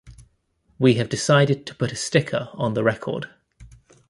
We 0.79 0.95
have 0.95 1.09
decided 1.09 1.67
to 1.67 1.75
put 1.75 1.91
a 1.91 1.95
sticker 1.95 2.49
on 2.53 2.73
the 2.73 2.83
record. 2.83 3.29